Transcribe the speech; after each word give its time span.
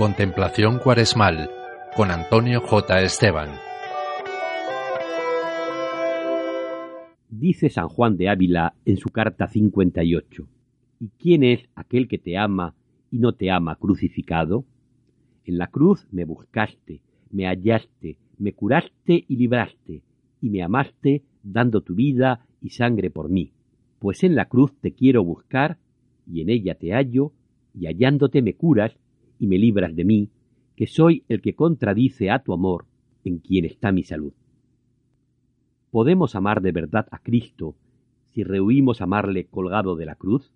Contemplación 0.00 0.78
Cuaresmal 0.78 1.50
con 1.94 2.10
Antonio 2.10 2.62
J. 2.62 3.02
Esteban. 3.02 3.50
Dice 7.28 7.68
San 7.68 7.88
Juan 7.88 8.16
de 8.16 8.30
Ávila 8.30 8.72
en 8.86 8.96
su 8.96 9.10
carta 9.10 9.46
58, 9.46 10.48
¿y 11.00 11.10
quién 11.18 11.44
es 11.44 11.68
aquel 11.74 12.08
que 12.08 12.16
te 12.16 12.38
ama 12.38 12.74
y 13.10 13.18
no 13.18 13.34
te 13.34 13.50
ama 13.50 13.76
crucificado? 13.76 14.64
En 15.44 15.58
la 15.58 15.66
cruz 15.66 16.06
me 16.10 16.24
buscaste, 16.24 17.02
me 17.30 17.44
hallaste, 17.44 18.16
me 18.38 18.54
curaste 18.54 19.26
y 19.28 19.36
libraste, 19.36 20.00
y 20.40 20.48
me 20.48 20.62
amaste 20.62 21.24
dando 21.42 21.82
tu 21.82 21.94
vida 21.94 22.46
y 22.62 22.70
sangre 22.70 23.10
por 23.10 23.28
mí. 23.28 23.52
Pues 23.98 24.24
en 24.24 24.34
la 24.34 24.46
cruz 24.46 24.72
te 24.80 24.92
quiero 24.92 25.22
buscar, 25.24 25.76
y 26.26 26.40
en 26.40 26.48
ella 26.48 26.74
te 26.74 26.94
hallo, 26.94 27.32
y 27.74 27.84
hallándote 27.84 28.40
me 28.40 28.54
curas 28.54 28.96
y 29.40 29.46
me 29.46 29.58
libras 29.58 29.96
de 29.96 30.04
mí, 30.04 30.28
que 30.76 30.86
soy 30.86 31.24
el 31.28 31.40
que 31.40 31.54
contradice 31.54 32.30
a 32.30 32.40
tu 32.40 32.52
amor, 32.52 32.84
en 33.24 33.38
quien 33.38 33.64
está 33.64 33.90
mi 33.90 34.04
salud. 34.04 34.32
¿Podemos 35.90 36.36
amar 36.36 36.60
de 36.60 36.72
verdad 36.72 37.08
a 37.10 37.18
Cristo 37.18 37.74
si 38.28 38.44
rehuimos 38.44 39.00
amarle 39.00 39.46
colgado 39.46 39.96
de 39.96 40.06
la 40.06 40.14
cruz? 40.14 40.52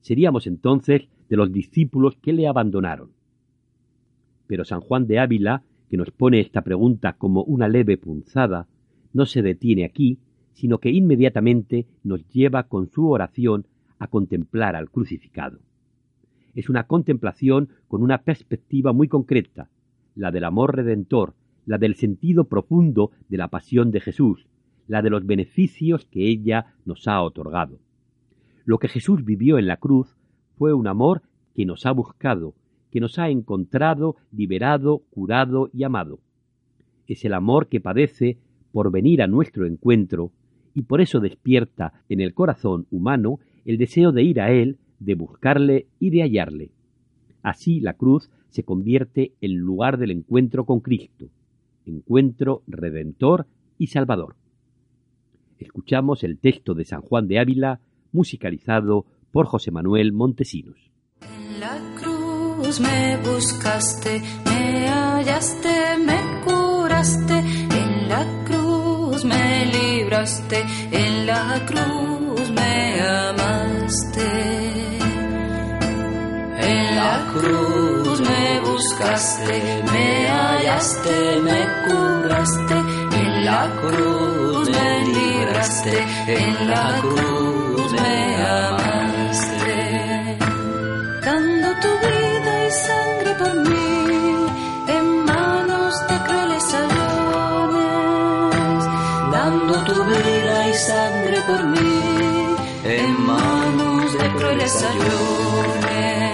Seríamos 0.00 0.46
entonces 0.46 1.08
de 1.28 1.36
los 1.36 1.50
discípulos 1.50 2.16
que 2.16 2.32
le 2.32 2.46
abandonaron. 2.46 3.10
Pero 4.46 4.64
San 4.64 4.80
Juan 4.80 5.06
de 5.06 5.18
Ávila, 5.18 5.64
que 5.88 5.96
nos 5.96 6.10
pone 6.10 6.40
esta 6.40 6.62
pregunta 6.62 7.14
como 7.14 7.42
una 7.42 7.68
leve 7.68 7.96
punzada, 7.96 8.68
no 9.14 9.24
se 9.24 9.40
detiene 9.40 9.84
aquí, 9.84 10.18
sino 10.52 10.78
que 10.78 10.90
inmediatamente 10.90 11.86
nos 12.04 12.28
lleva 12.28 12.64
con 12.64 12.86
su 12.88 13.08
oración 13.08 13.66
a 13.98 14.08
contemplar 14.08 14.76
al 14.76 14.90
crucificado 14.90 15.58
es 16.54 16.68
una 16.68 16.86
contemplación 16.86 17.68
con 17.88 18.02
una 18.02 18.18
perspectiva 18.18 18.92
muy 18.92 19.08
concreta, 19.08 19.70
la 20.14 20.30
del 20.30 20.44
amor 20.44 20.76
redentor, 20.76 21.34
la 21.64 21.78
del 21.78 21.94
sentido 21.94 22.44
profundo 22.44 23.10
de 23.28 23.38
la 23.38 23.48
pasión 23.48 23.90
de 23.90 24.00
Jesús, 24.00 24.46
la 24.86 25.02
de 25.02 25.10
los 25.10 25.24
beneficios 25.24 26.06
que 26.06 26.28
ella 26.28 26.74
nos 26.84 27.06
ha 27.08 27.22
otorgado. 27.22 27.78
Lo 28.64 28.78
que 28.78 28.88
Jesús 28.88 29.24
vivió 29.24 29.58
en 29.58 29.66
la 29.66 29.76
cruz 29.76 30.16
fue 30.56 30.74
un 30.74 30.86
amor 30.86 31.22
que 31.54 31.64
nos 31.64 31.86
ha 31.86 31.92
buscado, 31.92 32.54
que 32.90 33.00
nos 33.00 33.18
ha 33.18 33.28
encontrado, 33.28 34.16
liberado, 34.30 35.02
curado 35.10 35.70
y 35.72 35.84
amado. 35.84 36.20
Es 37.06 37.24
el 37.24 37.34
amor 37.34 37.68
que 37.68 37.80
padece 37.80 38.38
por 38.70 38.90
venir 38.90 39.22
a 39.22 39.26
nuestro 39.26 39.66
encuentro 39.66 40.32
y 40.74 40.82
por 40.82 41.00
eso 41.00 41.20
despierta 41.20 41.92
en 42.08 42.20
el 42.20 42.34
corazón 42.34 42.86
humano 42.90 43.38
el 43.64 43.78
deseo 43.78 44.12
de 44.12 44.22
ir 44.22 44.40
a 44.40 44.50
Él 44.50 44.78
de 45.04 45.14
buscarle 45.14 45.86
y 45.98 46.10
de 46.10 46.22
hallarle. 46.22 46.70
Así 47.42 47.80
la 47.80 47.94
cruz 47.94 48.30
se 48.50 48.62
convierte 48.62 49.32
en 49.40 49.56
lugar 49.56 49.98
del 49.98 50.10
encuentro 50.10 50.64
con 50.64 50.80
Cristo, 50.80 51.28
encuentro 51.86 52.62
redentor 52.66 53.46
y 53.78 53.88
salvador. 53.88 54.36
Escuchamos 55.58 56.22
el 56.24 56.38
texto 56.38 56.74
de 56.74 56.84
San 56.84 57.00
Juan 57.02 57.28
de 57.28 57.38
Ávila, 57.38 57.80
musicalizado 58.12 59.06
por 59.30 59.46
José 59.46 59.70
Manuel 59.70 60.12
Montesinos. 60.12 60.76
En 61.20 61.60
la 61.60 61.78
cruz 62.00 62.80
me 62.80 63.16
buscaste, 63.18 64.20
me 64.44 64.88
hallaste, 64.88 65.98
me 66.04 66.44
curaste, 66.44 67.38
en 67.38 68.08
la 68.08 68.44
cruz 68.44 69.24
me 69.24 69.66
libraste, 69.66 70.62
en 70.90 71.26
la 71.26 71.64
cruz 71.66 72.50
me 72.50 73.00
amaste 73.00 74.51
cruz 77.32 78.20
me 78.20 78.60
buscaste, 78.60 79.54
me 79.92 80.28
hallaste, 80.28 81.16
me 81.48 81.60
curaste, 81.84 82.76
en 83.22 83.44
la 83.44 83.62
cruz 83.80 84.68
me 84.76 84.90
libraste, 85.16 85.96
en 86.26 86.68
la 86.70 86.86
cruz 87.00 87.90
me 87.92 88.18
amaste, 88.60 89.78
dando 91.24 91.68
tu 91.82 91.90
vida 92.06 92.52
y 92.66 92.70
sangre 92.88 93.32
por 93.40 93.54
mí, 93.70 93.90
en 94.96 95.06
manos 95.24 95.92
de 96.08 96.16
crueles 96.26 96.64
salones, 96.74 98.12
dando 99.36 99.74
tu 99.88 99.96
vida 100.04 100.56
y 100.68 100.74
sangre 100.74 101.38
por 101.48 101.62
mí, 101.74 101.94
en 102.84 103.26
manos 103.26 104.12
de 104.20 104.26
crueles 104.38 104.72
salones 104.72 106.31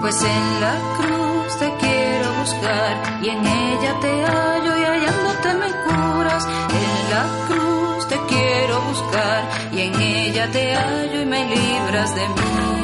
pues 0.00 0.22
en 0.22 0.60
la 0.60 0.74
cruz 0.98 1.58
te 1.58 1.74
quiero 1.80 2.32
buscar 2.34 3.22
y 3.22 3.28
en 3.28 3.46
ella 3.46 3.94
te 4.00 4.24
hallo 4.24 4.78
y 4.78 4.84
hallándote 4.84 5.54
me 5.54 5.70
curas. 5.84 6.46
En 6.46 7.10
la 7.10 7.24
cruz 7.48 8.08
te 8.08 8.16
quiero 8.28 8.80
buscar 8.82 9.42
y 9.72 9.80
en 9.80 10.00
ella 10.00 10.50
te 10.50 10.74
hallo 10.74 11.22
y 11.22 11.26
me 11.26 11.44
libras 11.46 12.14
de 12.14 12.28
mí. 12.28 12.78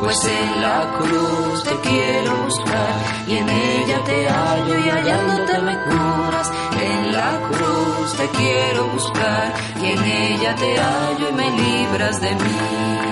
Pues 0.00 0.24
en 0.24 0.62
la 0.62 0.92
cruz 0.98 1.64
te 1.64 1.88
quiero 1.88 2.36
buscar 2.44 2.94
y 3.28 3.36
en 3.36 3.48
ella 3.48 4.04
te 4.04 4.28
hallo 4.28 4.78
y 4.78 4.90
hallándote 4.90 5.58
me 5.58 5.76
curas. 5.84 6.50
En 6.80 7.12
la 7.12 7.40
cruz 7.50 8.14
te 8.14 8.28
quiero 8.38 8.88
buscar 8.88 9.52
y 9.82 9.86
en 9.92 10.04
ella 10.04 10.54
te 10.56 10.76
hallo 10.78 11.28
y 11.28 11.32
me 11.32 11.50
libras 11.50 12.20
de 12.20 12.34
mí 12.34 13.09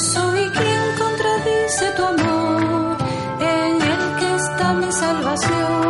soy 0.00 0.50
quien 0.50 0.82
contradice 0.98 1.92
tu 1.96 2.04
amor, 2.04 2.96
en 3.40 3.82
el 3.82 4.16
que 4.18 4.34
está 4.36 4.72
mi 4.74 4.92
salvación. 4.92 5.82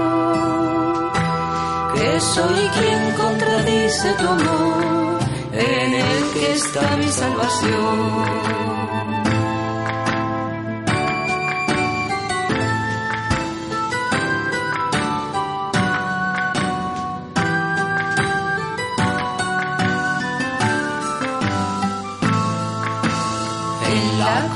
Que 1.94 2.20
soy 2.20 2.68
quien 2.76 3.12
contradice 3.14 4.12
tu 4.14 4.26
amor, 4.26 5.18
en 5.52 5.94
el 5.94 6.32
que 6.34 6.52
está 6.52 6.96
mi 6.96 7.08
salvación. 7.08 8.71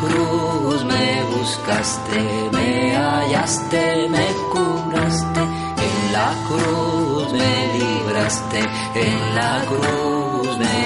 Cruz 0.00 0.84
me 0.84 1.22
buscaste, 1.36 2.20
me 2.52 2.96
hallaste, 2.96 4.08
me 4.08 4.26
curaste, 4.52 5.42
en 5.86 6.12
la 6.12 6.30
cruz 6.48 7.32
me 7.32 7.52
libraste, 7.78 8.60
en 8.94 9.34
la 9.34 9.62
cruz 9.70 10.58
me 10.58 10.78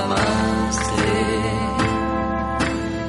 amaste. 0.00 0.78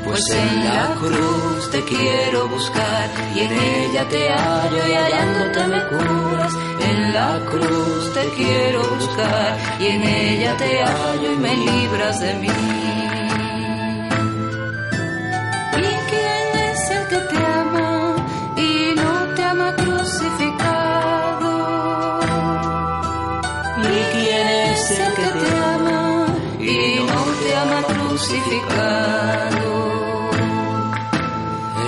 Pues 0.06 0.30
en 0.32 0.66
la 0.66 0.96
cruz 1.00 1.70
te 1.72 1.84
quiero 1.84 2.48
buscar 2.48 3.10
y 3.36 3.40
en 3.40 3.52
ella 3.52 4.08
te 4.10 4.30
hallo 4.30 4.88
y 4.88 4.94
hallándote 4.94 5.68
me 5.68 5.82
curas. 5.90 6.54
En 6.82 7.14
la 7.14 7.40
cruz 7.52 8.14
te 8.14 8.26
quiero 8.36 8.82
buscar 8.96 9.58
y 9.80 9.86
en 9.86 10.04
ella 10.04 10.58
te 10.58 10.84
hallo 10.84 11.32
y 11.32 11.38
me 11.38 11.56
libras 11.56 12.20
de 12.20 12.34
mí. 12.34 12.89
Crucificado. 28.20 29.72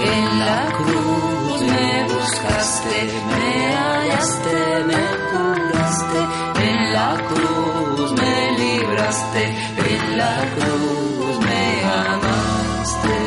En 0.04 0.40
la 0.40 0.66
cruz 0.78 1.62
me 1.62 2.04
buscaste, 2.14 2.98
me 3.32 3.76
hallaste, 3.76 4.60
me 4.90 5.04
curaste. 5.30 6.20
En 6.68 6.94
la 6.94 7.12
cruz 7.30 8.12
me 8.14 8.52
libraste, 8.60 9.44
en 9.92 10.18
la 10.18 10.36
cruz 10.56 11.40
me 11.48 11.64
amaste. 12.06 13.18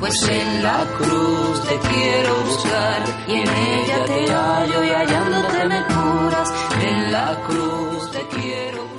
Pues 0.00 0.28
en 0.28 0.62
la 0.62 0.84
cruz 0.98 1.60
te 1.68 1.76
quiero 1.88 2.32
buscar 2.48 3.02
y 3.28 3.32
en 3.32 3.48
ella 3.48 4.04
te 4.06 4.32
hallo 4.32 4.84
y 4.84 4.88
hallándote 4.88 5.64
me 5.66 5.82
curas. 5.86 6.52
En 6.82 7.12
la 7.12 7.38
cruz 7.46 8.10
te 8.10 8.22
quiero 8.36 8.82
buscar. 8.82 8.95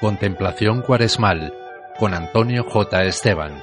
Contemplación 0.00 0.82
Cuaresmal 0.82 1.54
con 1.98 2.12
Antonio 2.12 2.64
J. 2.64 3.04
Esteban. 3.04 3.62